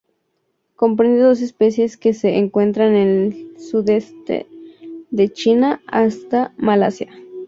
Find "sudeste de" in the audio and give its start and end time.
3.59-5.29